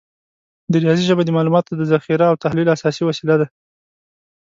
[0.71, 3.47] د ریاضي ژبه د معلوماتو د ذخیره او تحلیل اساسي وسیله ده.